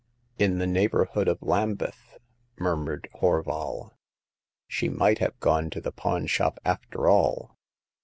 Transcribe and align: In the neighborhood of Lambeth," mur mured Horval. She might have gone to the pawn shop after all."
In 0.39 0.57
the 0.57 0.65
neighborhood 0.65 1.27
of 1.27 1.43
Lambeth," 1.43 2.17
mur 2.57 2.75
mured 2.75 3.07
Horval. 3.21 3.91
She 4.67 4.89
might 4.89 5.19
have 5.19 5.39
gone 5.39 5.69
to 5.69 5.79
the 5.79 5.91
pawn 5.91 6.25
shop 6.25 6.59
after 6.65 7.07
all." 7.07 7.55